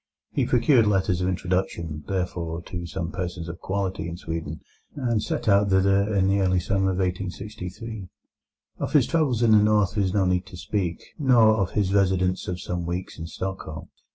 He 0.31 0.47
procured 0.47 0.87
letters 0.87 1.21
of 1.21 1.27
introduction, 1.29 2.03
therefore, 2.07 2.63
to 2.63 2.87
some 2.87 3.11
persons 3.11 3.47
of 3.47 3.59
quality 3.59 4.09
in 4.09 4.17
Sweden, 4.17 4.61
and 4.95 5.21
set 5.21 5.47
out 5.47 5.69
thither 5.69 6.11
in 6.15 6.27
the 6.27 6.39
early 6.41 6.59
summer 6.59 6.89
of 6.89 6.97
1863. 6.97 8.07
Of 8.79 8.93
his 8.93 9.05
travels 9.05 9.43
in 9.43 9.51
the 9.51 9.57
North 9.61 9.93
there 9.93 10.03
is 10.03 10.11
no 10.11 10.25
need 10.25 10.47
to 10.47 10.57
speak, 10.57 11.03
nor 11.19 11.51
of 11.53 11.73
his 11.73 11.93
residence 11.93 12.47
of 12.47 12.59
some 12.59 12.87
weeks 12.87 13.19
in 13.19 13.27
Stockholm. 13.27 13.89